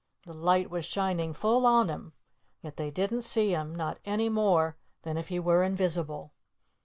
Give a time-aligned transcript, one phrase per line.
[0.25, 2.13] The light was shining full on him.
[2.63, 6.33] Yet they didn't see him, not any more than if he were invisible.